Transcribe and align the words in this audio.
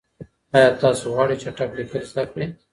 آیا 0.55 0.69
تاسو 0.81 1.03
غواړئ 1.13 1.35
چټک 1.43 1.69
لیکل 1.79 2.03
زده 2.11 2.23
کړئ؟ 2.31 2.47